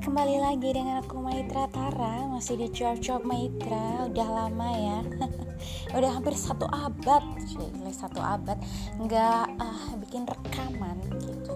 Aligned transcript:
kembali 0.00 0.40
lagi 0.40 0.72
dengan 0.72 1.04
aku 1.04 1.20
Maitra 1.20 1.68
Tara. 1.68 2.24
Masih 2.32 2.56
di 2.56 2.72
Cuap-Cuap 2.72 3.20
Maitra. 3.20 4.08
Udah 4.08 4.28
lama 4.32 4.68
ya. 4.72 4.98
Udah 5.96 6.16
hampir 6.16 6.32
satu 6.40 6.64
abad 6.72 7.20
Cile, 7.44 7.92
Satu 7.92 8.16
abad. 8.16 8.56
Nggak 8.96 9.60
uh, 9.60 9.92
bikin 10.00 10.24
rekaman 10.24 10.96
gitu. 11.20 11.52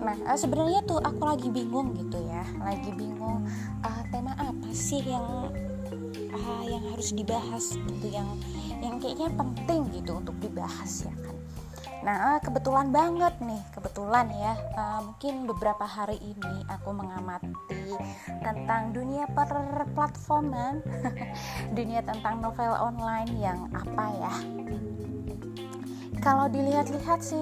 Nah 0.00 0.16
uh, 0.24 0.38
sebenarnya 0.40 0.80
tuh 0.88 0.96
aku 1.04 1.20
lagi 1.28 1.52
bingung 1.52 1.92
gitu 1.92 2.16
ya. 2.24 2.40
Lagi 2.56 2.88
bingung 2.96 3.44
uh, 3.84 4.02
tema 4.08 4.32
apa 4.40 4.68
sih 4.72 5.04
yang 5.04 5.52
uh, 6.32 6.64
Yang 6.64 6.84
harus 6.96 7.08
dibahas 7.12 7.64
gitu 7.76 8.06
Yang, 8.08 8.28
yang 8.80 8.96
kayaknya 8.96 9.28
penting 9.36 9.92
gitu 9.92 10.16
untuk 10.16 10.36
dibahas 10.40 11.04
ya 11.04 11.12
kan 11.20 11.37
Nah, 11.98 12.38
kebetulan 12.38 12.94
banget 12.94 13.34
nih, 13.42 13.62
kebetulan 13.74 14.30
ya, 14.30 14.54
uh, 14.78 15.00
mungkin 15.02 15.50
beberapa 15.50 15.82
hari 15.82 16.16
ini 16.22 16.62
aku 16.70 16.94
mengamati 16.94 17.98
tentang 18.40 18.94
dunia 18.94 19.26
per 19.34 19.50
platforman, 19.92 20.80
dunia 21.78 22.00
tentang 22.06 22.38
novel 22.38 22.70
online 22.78 23.32
yang 23.36 23.66
apa 23.74 24.04
ya, 24.14 24.34
kalau 26.18 26.50
dilihat-lihat 26.50 27.22
sih 27.22 27.40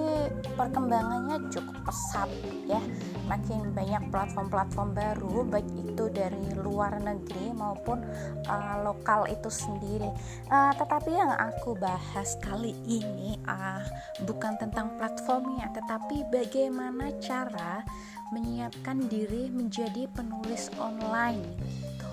perkembangannya 0.53 1.49
cukup 1.49 1.77
pesat 1.85 2.29
ya. 2.69 2.81
Makin 3.27 3.75
banyak 3.75 4.07
platform-platform 4.07 4.95
baru 4.95 5.43
baik 5.43 5.67
itu 5.75 6.07
dari 6.13 6.55
luar 6.55 6.95
negeri 7.01 7.51
maupun 7.51 7.99
uh, 8.47 8.75
lokal 8.85 9.27
itu 9.27 9.49
sendiri. 9.51 10.07
Uh, 10.47 10.71
tetapi 10.77 11.11
yang 11.11 11.33
aku 11.35 11.75
bahas 11.75 12.37
kali 12.39 12.71
ini 12.87 13.35
uh, 13.49 13.83
bukan 14.23 14.55
tentang 14.61 14.95
platformnya 14.95 15.67
tetapi 15.75 16.23
bagaimana 16.31 17.11
cara 17.19 17.83
menyiapkan 18.31 19.07
diri 19.07 19.51
menjadi 19.51 20.07
penulis 20.11 20.71
online 20.79 21.43
gitu. 21.67 22.09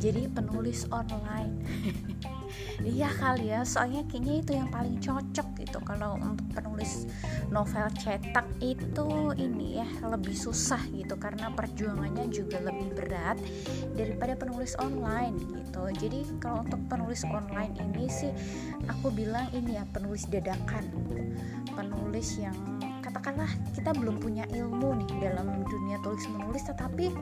Jadi 0.00 0.28
penulis 0.32 0.88
online 0.88 1.52
iya 2.82 3.08
kali 3.10 3.52
ya 3.52 3.62
soalnya 3.62 4.02
kayaknya 4.08 4.34
itu 4.42 4.52
yang 4.58 4.68
paling 4.72 4.96
cocok 4.98 5.48
gitu 5.60 5.78
kalau 5.84 6.18
untuk 6.18 6.46
penulis 6.52 7.06
novel 7.52 7.86
cetak 7.98 8.46
itu 8.58 9.08
ini 9.38 9.82
ya 9.82 9.88
lebih 10.08 10.34
susah 10.34 10.80
gitu 10.92 11.14
karena 11.16 11.52
perjuangannya 11.52 12.28
juga 12.32 12.58
lebih 12.60 12.92
berat 12.96 13.38
daripada 13.94 14.34
penulis 14.34 14.74
online 14.80 15.36
gitu. 15.38 15.82
Jadi 15.92 16.20
kalau 16.40 16.64
untuk 16.64 16.80
penulis 16.88 17.22
online 17.28 17.72
ini 17.78 18.08
sih 18.08 18.32
aku 18.88 19.12
bilang 19.12 19.48
ini 19.52 19.78
ya 19.78 19.84
penulis 19.92 20.26
dadakan 20.28 20.84
penulis 21.72 22.36
yang 22.36 22.54
katakanlah 23.00 23.48
kita 23.74 23.92
belum 23.96 24.20
punya 24.20 24.44
ilmu 24.52 24.94
nih 25.04 25.10
dalam 25.30 25.64
dunia 25.66 25.98
tulis 26.04 26.24
menulis 26.28 26.64
tetapi 26.68 27.12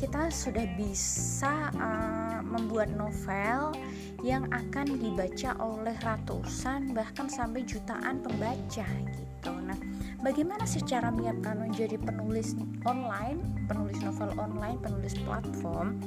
kita 0.00 0.32
sudah 0.32 0.64
bisa 0.80 1.68
uh, 1.76 2.40
membuat 2.40 2.88
novel 2.96 3.76
yang 4.24 4.48
akan 4.48 4.96
dibaca 4.96 5.52
oleh 5.60 5.92
ratusan 6.00 6.96
bahkan 6.96 7.28
sampai 7.28 7.68
jutaan 7.68 8.24
pembaca 8.24 8.88
gitu. 9.12 9.52
Nah, 9.52 9.76
bagaimana 10.24 10.64
secara 10.64 11.12
menyiapkan 11.12 11.60
menjadi 11.60 12.00
penulis 12.00 12.56
online, 12.88 13.44
penulis 13.68 14.00
novel 14.00 14.32
online, 14.40 14.80
penulis 14.80 15.12
platform? 15.20 16.00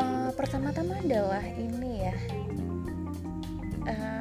Uh, 0.00 0.32
pertama-tama 0.32 0.96
adalah 1.04 1.44
ini 1.60 2.08
ya. 2.08 2.16
Uh, 3.84 4.15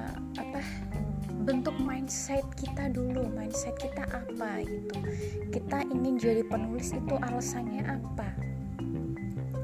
bentuk 1.45 1.77
mindset 1.77 2.41
kita 2.57 2.89
dulu 2.89 3.21
mindset 3.29 3.77
kita 3.77 4.01
apa 4.09 4.65
gitu. 4.65 4.97
Kita 5.53 5.85
ingin 5.93 6.17
jadi 6.17 6.41
penulis 6.41 6.89
itu 6.89 7.15
alasannya 7.21 7.85
apa? 7.85 8.33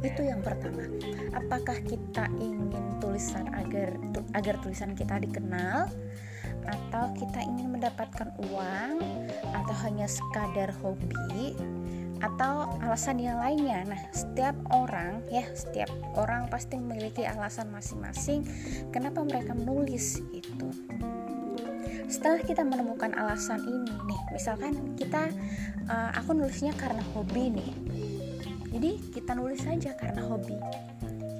Itu 0.05 0.21
yang 0.21 0.45
pertama. 0.45 0.85
Apakah 1.33 1.81
kita 1.81 2.29
ingin 2.37 3.01
tulisan 3.01 3.49
agar 3.49 3.97
agar 4.37 4.55
tulisan 4.61 4.93
kita 4.93 5.17
dikenal? 5.17 5.89
Atau 6.69 7.17
kita 7.17 7.41
ingin 7.41 7.73
mendapatkan 7.73 8.29
uang? 8.53 9.01
Atau 9.49 9.75
hanya 9.81 10.05
sekadar 10.05 10.69
hobi? 10.85 11.57
Atau 12.21 12.69
alasan 12.85 13.17
yang 13.17 13.41
lainnya. 13.41 13.81
Nah, 13.89 14.01
setiap 14.13 14.53
orang 14.69 15.25
ya, 15.33 15.41
setiap 15.57 15.89
orang 16.13 16.45
pasti 16.53 16.77
memiliki 16.77 17.25
alasan 17.25 17.73
masing-masing 17.73 18.45
kenapa 18.93 19.25
mereka 19.25 19.57
menulis 19.57 20.21
itu 20.29 20.69
setelah 22.11 22.43
kita 22.43 22.67
menemukan 22.67 23.15
alasan 23.15 23.63
ini 23.63 23.95
nih 24.03 24.21
misalkan 24.35 24.99
kita 24.99 25.31
uh, 25.87 26.11
aku 26.19 26.35
nulisnya 26.35 26.75
karena 26.75 26.99
hobi 27.15 27.55
nih. 27.55 27.71
Jadi 28.71 28.91
kita 29.15 29.31
nulis 29.35 29.63
saja 29.63 29.95
karena 29.95 30.27
hobi. 30.27 30.59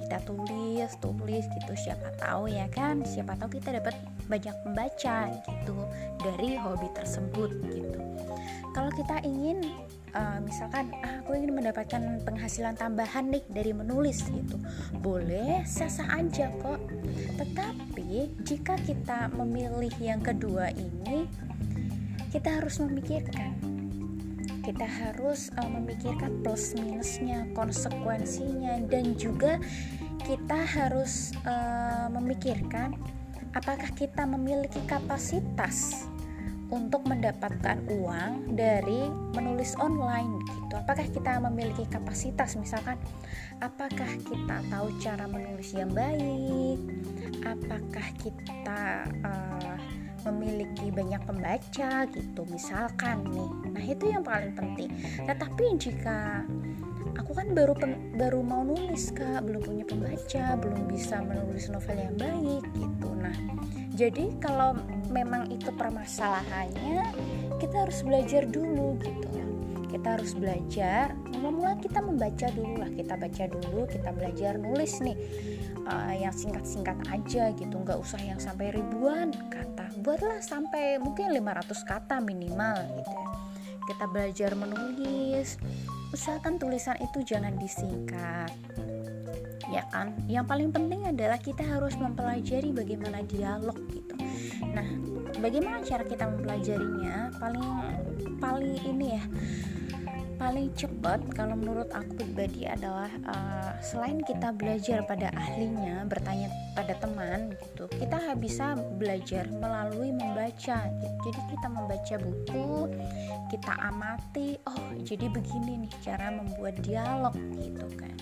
Kita 0.08 0.18
tulis 0.24 0.90
tulis 1.00 1.44
gitu 1.44 1.72
siapa 1.76 2.12
tahu 2.20 2.48
ya 2.48 2.68
kan 2.72 3.04
siapa 3.04 3.36
tahu 3.36 3.60
kita 3.60 3.80
dapat 3.80 3.96
banyak 4.28 4.52
membaca 4.64 5.28
gitu 5.28 5.76
dari 6.24 6.56
hobi 6.56 6.88
tersebut 6.96 7.50
gitu. 7.68 8.00
Kalau 8.72 8.88
kita 8.96 9.20
ingin 9.28 9.60
uh, 10.14 10.38
misalkan 10.44 10.92
ah, 11.00 11.20
aku 11.20 11.36
ingin 11.36 11.52
mendapatkan 11.56 12.22
penghasilan 12.24 12.76
tambahan 12.76 13.28
nih 13.32 13.44
dari 13.48 13.72
menulis 13.72 14.24
gitu. 14.28 14.56
Boleh 15.00 15.64
sah-sah 15.64 16.08
aja 16.16 16.52
kok. 16.60 16.80
Tetapi 17.40 18.42
jika 18.44 18.76
kita 18.80 19.32
memilih 19.32 19.92
yang 20.00 20.20
kedua 20.20 20.72
ini 20.72 21.28
kita 22.32 22.60
harus 22.60 22.80
memikirkan. 22.80 23.56
Kita 24.62 24.86
harus 24.86 25.50
uh, 25.58 25.66
memikirkan 25.66 26.38
plus 26.46 26.78
minusnya 26.78 27.50
konsekuensinya 27.50 28.78
dan 28.86 29.18
juga 29.18 29.58
kita 30.22 30.54
harus 30.54 31.34
uh, 31.42 32.06
memikirkan 32.14 32.94
apakah 33.52 33.90
kita 33.98 34.22
memiliki 34.22 34.78
kapasitas 34.86 36.06
untuk 36.72 37.04
mendapatkan 37.04 37.84
uang 37.92 38.56
dari 38.56 39.12
menulis 39.36 39.76
online 39.76 40.40
gitu. 40.48 40.74
Apakah 40.80 41.04
kita 41.04 41.36
memiliki 41.44 41.84
kapasitas 41.92 42.56
misalkan 42.56 42.96
apakah 43.60 44.08
kita 44.24 44.64
tahu 44.72 44.88
cara 45.04 45.28
menulis 45.28 45.76
yang 45.76 45.92
baik? 45.92 46.80
Apakah 47.44 48.06
kita 48.16 49.04
uh, 49.20 49.76
memiliki 50.26 50.94
banyak 50.94 51.22
pembaca 51.26 52.06
gitu 52.10 52.42
misalkan 52.48 53.26
nih. 53.30 53.50
Nah, 53.74 53.84
itu 53.84 54.04
yang 54.10 54.22
paling 54.22 54.54
penting. 54.54 54.90
Tetapi 55.26 55.64
jika 55.78 56.46
aku 57.18 57.32
kan 57.34 57.50
baru 57.52 57.74
pen, 57.74 58.14
baru 58.14 58.40
mau 58.40 58.62
nulis 58.62 59.10
Kak, 59.12 59.42
belum 59.44 59.62
punya 59.66 59.84
pembaca, 59.84 60.44
belum 60.62 60.86
bisa 60.88 61.20
menulis 61.26 61.66
novel 61.68 61.98
yang 61.98 62.16
baik 62.16 62.64
gitu. 62.78 63.08
Nah, 63.18 63.36
jadi 63.92 64.30
kalau 64.38 64.78
memang 65.12 65.52
itu 65.52 65.68
permasalahannya 65.76 67.04
kita 67.60 67.86
harus 67.86 68.00
belajar 68.02 68.48
dulu 68.48 68.96
gitu. 69.04 69.28
Kita 69.92 70.16
harus 70.16 70.32
belajar 70.32 71.12
mula-mula 71.36 71.76
kita 71.76 72.00
membaca 72.00 72.48
dulu 72.48 72.80
lah 72.80 72.88
kita 72.88 73.12
baca 73.12 73.44
dulu 73.44 73.84
kita 73.84 74.08
belajar 74.10 74.56
nulis 74.56 74.98
nih. 75.04 75.18
Uh, 75.82 76.14
yang 76.14 76.32
singkat-singkat 76.32 76.94
aja 77.10 77.50
gitu 77.52 77.74
nggak 77.74 77.98
usah 78.00 78.18
yang 78.24 78.40
sampai 78.40 78.72
ribuan 78.72 79.30
kata. 79.52 79.92
Buatlah 80.00 80.40
sampai 80.40 80.96
mungkin 80.96 81.30
500 81.36 81.84
kata 81.84 82.24
minimal 82.24 82.78
gitu 82.96 83.12
ya. 83.12 83.28
Kita 83.84 84.04
belajar 84.08 84.50
menulis 84.56 85.60
usahakan 86.14 86.56
tulisan 86.56 86.96
itu 87.02 87.20
jangan 87.22 87.52
disingkat 87.60 88.52
ya 89.72 89.88
kan? 89.88 90.12
Yang 90.28 90.46
paling 90.52 90.70
penting 90.70 91.00
adalah 91.08 91.40
kita 91.40 91.64
harus 91.64 91.96
mempelajari 91.96 92.70
bagaimana 92.76 93.24
dialog 93.24 93.74
gitu 93.88 94.01
nah 94.70 94.86
bagaimana 95.42 95.82
cara 95.82 96.06
kita 96.06 96.30
mempelajarinya? 96.30 97.34
Paling 97.42 97.66
paling 98.38 98.78
ini 98.86 99.18
ya 99.18 99.24
paling 100.42 100.74
cepat 100.74 101.22
kalau 101.38 101.54
menurut 101.54 101.86
aku 101.94 102.18
pribadi 102.18 102.66
adalah 102.66 103.06
uh, 103.30 103.78
selain 103.78 104.18
kita 104.26 104.50
belajar 104.50 105.06
pada 105.06 105.30
ahlinya 105.38 106.02
bertanya 106.10 106.50
pada 106.74 106.98
teman 106.98 107.54
gitu 107.62 107.86
kita 107.94 108.34
bisa 108.34 108.74
belajar 108.98 109.46
melalui 109.62 110.10
membaca. 110.10 110.90
Jadi 111.22 111.40
kita 111.46 111.68
membaca 111.70 112.14
buku 112.18 112.90
kita 113.52 113.72
amati 113.84 114.56
oh 114.64 114.96
jadi 115.04 115.28
begini 115.28 115.84
nih 115.84 115.92
cara 116.00 116.32
membuat 116.32 116.80
dialog 116.80 117.36
gitu 117.60 117.84
kan 118.00 118.16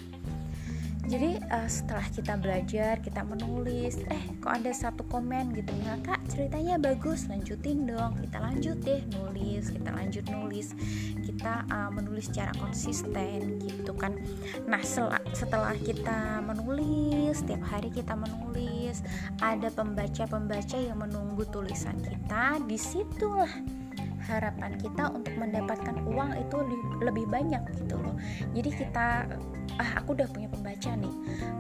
jadi 1.10 1.42
uh, 1.50 1.66
setelah 1.66 2.06
kita 2.14 2.38
belajar 2.38 3.02
kita 3.02 3.26
menulis 3.26 3.98
eh 4.14 4.22
kok 4.38 4.62
ada 4.62 4.70
satu 4.70 5.02
komen 5.10 5.50
gitu 5.58 5.74
ya 5.82 5.98
kak? 6.06 6.22
Ceritanya 6.30 6.78
bagus 6.78 7.26
lanjutin 7.26 7.82
dong. 7.82 8.14
Kita 8.22 8.38
lanjut 8.38 8.78
deh 8.86 9.02
nulis 9.10 9.74
kita 9.74 9.90
lanjut 9.90 10.24
nulis. 10.30 10.70
Kita 11.18 11.66
uh, 11.66 11.90
menulis 11.90 12.30
secara 12.30 12.54
konsisten 12.62 13.58
gitu 13.58 13.90
kan. 13.98 14.14
Nah 14.70 14.78
setelah 15.34 15.74
kita 15.82 16.46
menulis 16.46 17.42
setiap 17.42 17.66
hari 17.66 17.90
kita 17.90 18.14
menulis 18.14 19.02
ada 19.42 19.66
pembaca-pembaca 19.66 20.78
yang 20.78 21.02
menunggu 21.02 21.42
tulisan 21.50 21.98
kita 22.06 22.62
di 22.70 22.78
situlah 22.78 23.50
harapan 24.30 24.78
kita 24.78 25.10
untuk 25.10 25.34
mendapatkan 25.34 26.06
uang 26.06 26.38
itu 26.38 26.56
lebih 27.02 27.26
banyak 27.26 27.66
gitu 27.82 27.98
loh. 27.98 28.14
Jadi 28.54 28.70
kita 28.78 29.26
ah 29.80 30.04
aku 30.04 30.12
udah 30.12 30.28
punya 30.28 30.52
pembaca 30.52 30.92
nih 30.92 31.14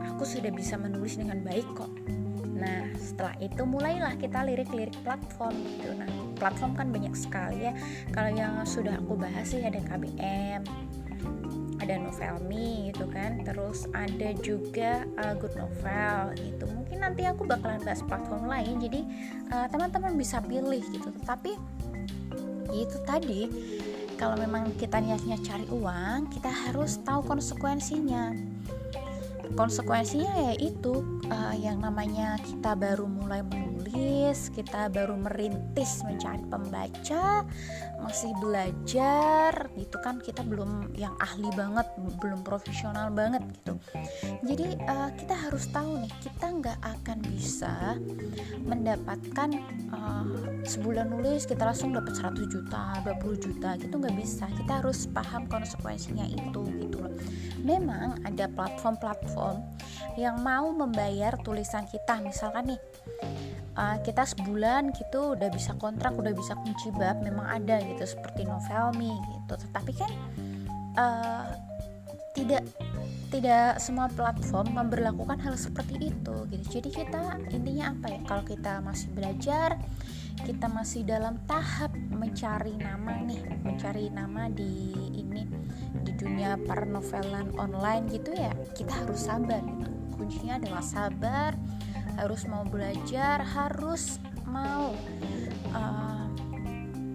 aku 0.04 0.22
sudah 0.28 0.52
bisa 0.52 0.76
menulis 0.76 1.16
dengan 1.16 1.40
baik 1.40 1.64
kok 1.72 1.88
Nah, 2.60 2.92
setelah 3.00 3.34
itu 3.40 3.62
mulailah 3.64 4.14
kita 4.20 4.44
lirik-lirik 4.44 4.94
platform 5.00 5.56
gitu. 5.64 5.96
Nah, 5.96 6.08
platform 6.36 6.76
kan 6.76 6.92
banyak 6.92 7.16
sekali 7.16 7.64
ya. 7.64 7.72
Kalau 8.12 8.30
yang 8.30 8.60
sudah 8.68 9.00
aku 9.00 9.16
bahas 9.16 9.48
sih 9.48 9.64
ada 9.64 9.80
KBM, 9.80 10.60
ada 11.80 11.94
Novelme 11.96 12.92
gitu 12.92 13.08
kan. 13.08 13.40
Terus 13.48 13.88
ada 13.96 14.28
juga 14.44 15.08
uh, 15.16 15.34
Good 15.40 15.56
Novel 15.56 16.36
gitu. 16.36 16.64
Mungkin 16.68 17.00
nanti 17.00 17.24
aku 17.24 17.48
bakalan 17.48 17.80
bahas 17.80 18.04
platform 18.04 18.44
lain. 18.44 18.76
Jadi 18.76 19.00
uh, 19.56 19.66
teman-teman 19.72 20.12
bisa 20.20 20.44
pilih 20.44 20.84
gitu. 20.92 21.08
Tapi 21.24 21.56
itu 22.70 22.96
tadi 23.02 23.50
kalau 24.20 24.36
memang 24.36 24.68
kita 24.76 25.00
niatnya 25.00 25.40
cari 25.40 25.64
uang, 25.72 26.28
kita 26.28 26.52
harus 26.52 27.00
tahu 27.00 27.24
konsekuensinya 27.24 28.36
konsekuensinya 29.54 30.50
ya 30.50 30.54
itu 30.58 31.02
uh, 31.30 31.54
yang 31.56 31.82
namanya 31.82 32.38
kita 32.42 32.74
baru 32.78 33.06
mulai 33.06 33.42
menulis 33.46 34.50
kita 34.54 34.86
baru 34.92 35.18
merintis 35.18 36.06
mencari 36.06 36.42
pembaca 36.46 37.42
masih 38.00 38.32
belajar 38.38 39.68
gitu 39.76 39.96
kan 40.00 40.22
kita 40.22 40.40
belum 40.46 40.94
yang 40.96 41.12
ahli 41.20 41.50
banget 41.52 41.84
belum 42.22 42.40
profesional 42.46 43.12
banget 43.12 43.42
gitu. 43.60 43.74
Jadi 44.46 44.78
uh, 44.88 45.10
kita 45.18 45.34
harus 45.36 45.68
tahu 45.68 46.00
nih 46.00 46.12
kita 46.22 46.46
nggak 46.48 46.78
akan 46.80 47.18
bisa 47.28 47.98
mendapatkan 48.64 49.50
uh, 49.92 50.24
sebulan 50.64 51.10
nulis 51.12 51.44
kita 51.44 51.66
langsung 51.66 51.92
dapat 51.92 52.16
100 52.16 52.46
juta 52.48 53.02
20 53.04 53.44
juta 53.44 53.76
gitu 53.76 53.94
nggak 53.98 54.16
bisa. 54.16 54.46
Kita 54.48 54.80
harus 54.80 55.10
paham 55.10 55.44
konsekuensinya 55.50 56.24
itu 56.30 56.62
gitu 56.80 56.96
loh. 57.04 57.12
Memang 57.60 58.24
ada 58.24 58.48
platform-platform 58.48 59.39
yang 60.18 60.42
mau 60.42 60.70
membayar 60.74 61.36
tulisan 61.40 61.86
kita. 61.86 62.18
Misalkan 62.20 62.74
nih 62.74 62.80
uh, 63.78 63.96
kita 64.02 64.26
sebulan 64.26 64.92
gitu 64.96 65.38
udah 65.38 65.48
bisa 65.52 65.76
kontrak 65.78 66.16
udah 66.16 66.34
bisa 66.34 66.56
kunci 66.58 66.90
bab 66.94 67.22
memang 67.22 67.46
ada 67.46 67.78
gitu 67.80 68.04
seperti 68.04 68.44
Novelme 68.44 69.14
gitu. 69.14 69.54
Tetapi 69.68 69.92
kan 69.94 70.10
uh, 70.98 71.46
tidak 72.34 72.62
tidak 73.30 73.78
semua 73.78 74.10
platform 74.10 74.74
memberlakukan 74.74 75.38
hal 75.38 75.54
seperti 75.54 76.10
itu 76.10 76.34
gitu. 76.50 76.64
Jadi 76.80 76.88
kita 76.90 77.38
intinya 77.54 77.94
apa 77.94 78.06
ya? 78.10 78.20
Kalau 78.26 78.44
kita 78.46 78.72
masih 78.82 79.08
belajar 79.14 79.78
kita 80.40 80.72
masih 80.72 81.04
dalam 81.04 81.36
tahap 81.44 81.92
mencari 82.08 82.72
nama 82.80 83.12
nih 83.28 83.44
mencari 83.60 84.08
nama 84.08 84.48
di 84.48 84.96
ini 85.12 85.29
dunia 86.20 86.60
pernovelan 86.68 87.48
online 87.56 88.04
gitu 88.12 88.36
ya 88.36 88.52
kita 88.76 88.92
harus 88.92 89.24
sabar 89.24 89.64
gitu. 89.64 89.90
Kuncinya 90.20 90.60
adalah 90.60 90.84
sabar 90.84 91.56
harus 92.20 92.44
mau 92.44 92.60
belajar 92.68 93.40
harus 93.40 94.20
mau 94.44 94.92
uh, 95.72 96.28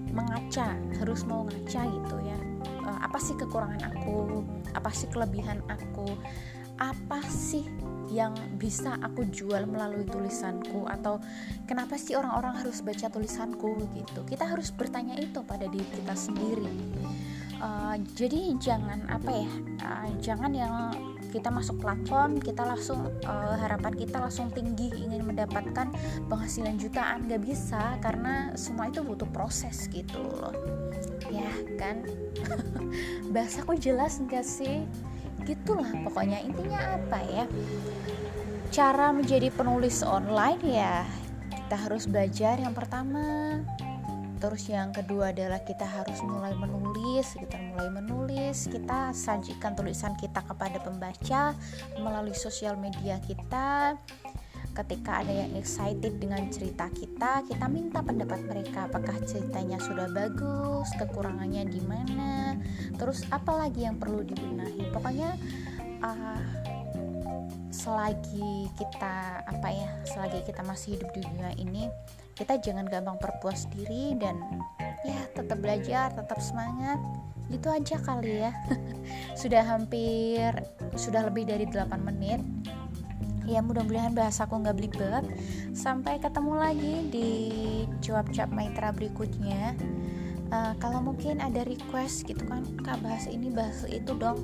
mengaca 0.10 0.74
harus 0.98 1.22
mau 1.30 1.46
ngaca 1.46 1.81
gitu 1.86 2.18
ya. 2.25 2.40
Uh, 2.81 3.00
apa 3.06 3.22
sih 3.22 3.38
kekurangan 3.38 3.94
aku? 3.94 4.42
Apa 4.74 4.90
sih 4.90 5.06
kelebihan 5.13 5.62
aku? 5.69 6.18
Apa 6.81 7.22
sih 7.30 7.63
yang 8.10 8.34
bisa 8.57 8.98
aku 9.06 9.30
jual 9.30 9.69
melalui 9.69 10.07
tulisanku? 10.10 10.90
Atau 10.90 11.22
kenapa 11.69 12.02
sih 12.02 12.18
orang-orang 12.18 12.57
harus 12.57 12.81
baca 12.81 13.06
tulisanku 13.12 13.78
gitu? 13.94 14.25
Kita 14.25 14.50
harus 14.50 14.74
bertanya 14.74 15.13
itu 15.22 15.46
pada 15.46 15.69
diri 15.69 15.86
kita 15.94 16.18
sendiri 16.18 16.74
uh, 17.62 17.96
jadi 18.16 18.56
jangan 18.60 19.06
apa 19.07 19.31
ya 19.31 19.52
uh, 19.84 20.07
jangan 20.19 20.52
yang 20.52 20.75
kita 21.36 21.52
masuk 21.52 21.84
platform 21.84 22.40
kita 22.40 22.63
langsung 22.63 23.12
uh, 23.28 23.56
harapan 23.60 23.92
kita 23.92 24.24
langsung 24.24 24.48
tinggi 24.56 24.88
ingin 24.96 25.28
mendapatkan 25.28 25.92
penghasilan 26.31 26.80
jutaan. 26.80 27.28
Gak 27.28 27.44
bisa 27.44 28.00
karena 28.00 28.56
semua 28.56 28.88
itu 28.88 29.04
butuh 29.04 29.28
proses 29.36 29.92
gitu 29.92 30.16
loh. 30.16 30.56
Ya 31.28 31.52
kan? 31.75 32.07
Bahasaku 33.36 33.75
jelas 33.75 34.24
gak 34.31 34.48
sih? 34.48 34.88
Gitulah 35.44 35.92
pokoknya. 36.07 36.40
Intinya 36.40 37.04
apa 37.04 37.19
ya? 37.28 37.46
Cara 38.72 39.12
menjadi 39.12 39.52
penulis 39.52 40.07
online 40.07 40.63
ya 40.63 41.04
kita 41.66 41.81
harus 41.81 42.06
belajar 42.06 42.62
yang 42.62 42.78
pertama 42.78 43.57
terus 44.45 44.69
yang 44.69 44.94
kedua 44.94 45.33
adalah 45.33 45.57
kita 45.65 45.89
harus 45.89 46.21
mulai 46.21 46.53
menulis 46.53 47.33
kita 47.33 47.57
mulai 47.74 47.89
menulis 47.89 48.69
kita 48.69 49.09
sajikan 49.09 49.74
tulisan 49.74 50.13
kita 50.21 50.45
kepada 50.45 50.77
pembaca 50.86 51.57
melalui 51.97 52.38
sosial 52.38 52.77
media 52.77 53.18
kita. 53.25 53.97
Ketika 54.75 55.24
ada 55.24 55.31
yang 55.31 55.56
excited 55.56 56.19
dengan 56.19 56.51
cerita 56.51 56.92
kita 56.92 57.47
kita 57.47 57.65
minta 57.71 58.03
pendapat 58.06 58.44
mereka 58.45 58.92
apakah 58.92 59.18
ceritanya 59.24 59.80
sudah 59.80 60.12
bagus 60.12 60.92
kekurangannya 61.00 61.65
di 61.71 61.81
mana 61.81 62.59
terus 63.00 63.25
apa 63.33 63.65
lagi 63.65 63.88
yang 63.88 63.97
perlu 63.97 64.21
dibenahi. 64.21 64.94
Pokoknya 64.94 65.39
uh, 66.06 66.65
selagi 67.75 68.72
kita 68.80 69.44
apa 69.44 69.68
ya 69.68 69.92
selagi 70.07 70.48
kita 70.48 70.63
masih 70.63 70.95
hidup 70.95 71.12
di 71.12 71.27
dunia 71.27 71.51
ini 71.60 71.92
kita 72.36 72.60
jangan 72.60 72.88
gampang 72.88 73.19
berpuas 73.19 73.68
diri 73.72 74.16
dan 74.16 74.36
ya 75.07 75.19
tetap 75.31 75.60
belajar 75.63 76.12
tetap 76.12 76.39
semangat. 76.44 77.00
Itu 77.48 77.72
aja 77.72 77.95
kali 77.95 78.44
ya. 78.44 78.51
Sudah 79.42 79.63
hampir 79.63 80.51
sudah 80.98 81.27
lebih 81.27 81.48
dari 81.48 81.63
8 81.69 81.95
menit. 82.01 82.42
Ya 83.45 83.62
mudah-mudahan 83.62 84.12
bahasaku 84.18 84.66
nggak 84.66 84.75
belibet. 84.75 85.24
Sampai 85.71 86.18
ketemu 86.18 86.54
lagi 86.57 86.95
di 87.13 87.30
cuap-cuap 88.01 88.50
maitra 88.50 88.89
berikutnya. 88.92 89.78
Uh, 90.50 90.74
kalau 90.81 91.01
mungkin 91.01 91.38
ada 91.42 91.62
request 91.66 92.25
gitu 92.25 92.42
kan 92.45 92.62
kak 92.86 93.01
bahas 93.01 93.25
ini 93.25 93.50
bahas 93.50 93.81
itu 93.89 94.13
dong 94.13 94.38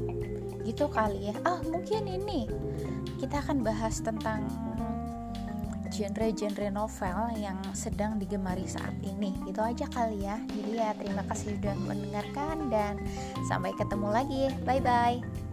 gitu 0.66 0.88
kali 0.90 1.32
ya. 1.32 1.36
Ah 1.44 1.60
mungkin 1.66 2.08
ini 2.08 2.50
kita 3.22 3.42
akan 3.42 3.62
bahas 3.62 4.02
tentang 4.02 4.46
genre-genre 5.92 6.72
novel 6.72 7.36
yang 7.36 7.60
sedang 7.76 8.16
digemari 8.16 8.64
saat 8.64 8.96
ini. 9.04 9.36
Itu 9.44 9.60
aja 9.60 9.86
kali 9.92 10.24
ya. 10.24 10.40
Jadi 10.48 10.72
ya 10.80 10.96
terima 10.96 11.28
kasih 11.28 11.60
sudah 11.60 11.76
mendengarkan 11.76 12.72
dan 12.72 12.96
sampai 13.46 13.76
ketemu 13.76 14.08
lagi. 14.10 14.44
Bye 14.64 14.82
bye 14.82 15.51